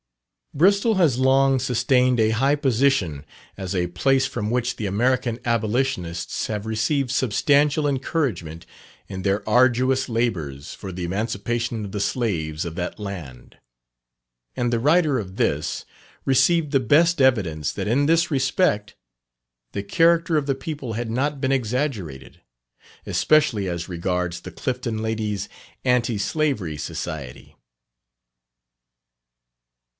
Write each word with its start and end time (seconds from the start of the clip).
Bristol 0.53 0.95
has 0.95 1.19
long 1.19 1.59
sustained 1.59 2.19
a 2.19 2.31
high 2.31 2.55
position 2.55 3.23
as 3.55 3.73
a 3.73 3.87
place 3.87 4.25
from 4.25 4.49
which 4.49 4.75
the 4.75 4.85
American 4.87 5.39
Abolitionists 5.45 6.47
have 6.47 6.65
received 6.65 7.11
substantial 7.11 7.87
encouragement 7.87 8.65
in 9.07 9.21
their 9.21 9.47
arduous 9.47 10.09
labours 10.09 10.73
for 10.73 10.91
the 10.91 11.05
emancipation 11.05 11.85
of 11.85 11.91
the 11.91 12.01
slaves 12.01 12.65
of 12.65 12.75
that 12.75 12.99
land; 12.99 13.59
and 14.55 14.73
the 14.73 14.79
writer 14.79 15.19
of 15.19 15.37
this 15.37 15.85
received 16.25 16.71
the 16.71 16.81
best 16.81 17.21
evidence 17.21 17.71
that 17.71 17.87
in 17.87 18.05
this 18.07 18.29
respect 18.31 18.95
the 19.71 19.83
character 19.83 20.35
of 20.35 20.47
the 20.47 20.55
people 20.55 20.93
had 20.93 21.09
not 21.11 21.39
been 21.39 21.53
exaggerated, 21.53 22.41
especially 23.05 23.69
as 23.69 23.87
regards 23.87 24.41
the 24.41 24.51
"Clifton 24.51 25.01
Ladies' 25.01 25.47
Anti 25.85 26.17
Slavery 26.17 26.75
Society." 26.75 27.55